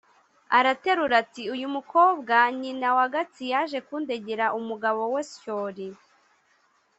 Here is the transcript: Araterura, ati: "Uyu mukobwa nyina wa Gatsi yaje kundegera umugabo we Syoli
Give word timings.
Araterura, 0.57 1.15
ati: 1.23 1.43
"Uyu 1.55 1.67
mukobwa 1.75 2.35
nyina 2.59 2.87
wa 2.97 3.05
Gatsi 3.13 3.43
yaje 3.53 3.79
kundegera 3.87 4.45
umugabo 4.59 5.01
we 5.13 5.21
Syoli 5.31 5.87